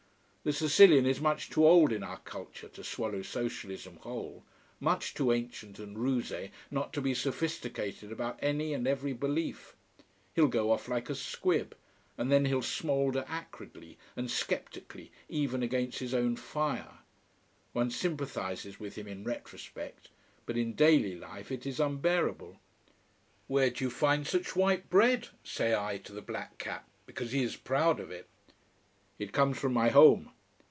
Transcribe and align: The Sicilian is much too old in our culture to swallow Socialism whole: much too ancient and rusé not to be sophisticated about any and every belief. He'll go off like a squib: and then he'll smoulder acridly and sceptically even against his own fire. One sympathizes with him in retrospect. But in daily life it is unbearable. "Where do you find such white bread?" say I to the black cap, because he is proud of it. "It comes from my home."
The 0.43 0.51
Sicilian 0.53 1.05
is 1.05 1.21
much 1.21 1.51
too 1.51 1.67
old 1.67 1.91
in 1.91 2.01
our 2.01 2.17
culture 2.17 2.67
to 2.69 2.83
swallow 2.83 3.21
Socialism 3.21 3.97
whole: 3.97 4.43
much 4.79 5.13
too 5.13 5.31
ancient 5.31 5.77
and 5.77 5.95
rusé 5.95 6.49
not 6.71 6.91
to 6.93 6.99
be 7.01 7.13
sophisticated 7.13 8.11
about 8.11 8.39
any 8.41 8.73
and 8.73 8.87
every 8.87 9.13
belief. 9.13 9.75
He'll 10.33 10.47
go 10.47 10.71
off 10.71 10.87
like 10.87 11.11
a 11.11 11.13
squib: 11.13 11.77
and 12.17 12.31
then 12.31 12.45
he'll 12.45 12.63
smoulder 12.63 13.23
acridly 13.27 13.99
and 14.15 14.31
sceptically 14.31 15.11
even 15.29 15.61
against 15.61 15.99
his 15.99 16.15
own 16.15 16.35
fire. 16.35 17.01
One 17.73 17.91
sympathizes 17.91 18.79
with 18.79 18.95
him 18.97 19.07
in 19.07 19.23
retrospect. 19.23 20.09
But 20.47 20.57
in 20.57 20.73
daily 20.73 21.15
life 21.15 21.51
it 21.51 21.67
is 21.67 21.79
unbearable. 21.79 22.57
"Where 23.45 23.69
do 23.69 23.83
you 23.83 23.91
find 23.91 24.25
such 24.25 24.55
white 24.55 24.89
bread?" 24.89 25.27
say 25.43 25.75
I 25.75 25.99
to 25.99 26.11
the 26.13 26.21
black 26.23 26.57
cap, 26.57 26.89
because 27.05 27.31
he 27.31 27.43
is 27.43 27.55
proud 27.55 27.99
of 27.99 28.09
it. 28.09 28.27
"It 29.19 29.33
comes 29.33 29.59
from 29.59 29.73
my 29.73 29.89
home." 29.89 30.31